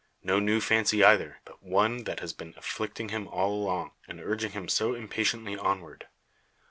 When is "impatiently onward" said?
4.95-6.07